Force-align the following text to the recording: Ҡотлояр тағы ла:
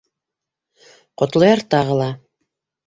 Ҡотлояр 1.23 1.65
тағы 1.77 2.03
ла: 2.03 2.11